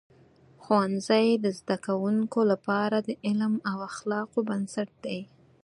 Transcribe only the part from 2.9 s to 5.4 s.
د علم او اخلاقو بنسټ دی.